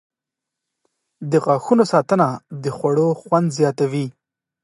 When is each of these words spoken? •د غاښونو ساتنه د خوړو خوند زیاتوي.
•د 1.31 1.33
غاښونو 1.45 1.83
ساتنه 1.93 2.27
د 2.63 2.65
خوړو 2.75 3.07
خوند 3.21 3.47
زیاتوي. 3.57 4.05